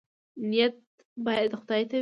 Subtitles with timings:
[0.49, 0.75] نیت
[1.25, 1.89] باید خدای ته وي